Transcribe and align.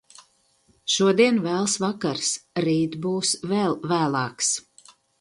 Šodien 0.93 1.37
vēls 1.43 1.77
vakars, 1.85 2.33
rīt 2.71 2.99
būs 3.07 3.37
vēl 3.55 3.81
vēlāks. 3.95 4.55